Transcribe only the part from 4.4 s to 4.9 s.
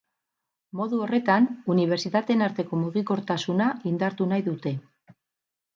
dute.